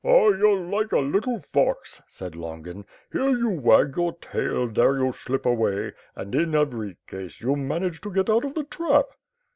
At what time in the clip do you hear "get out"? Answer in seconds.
8.11-8.43